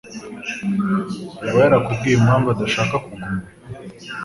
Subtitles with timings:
[1.43, 3.29] yaba yarakubwiye impamvu adashaka kuguma?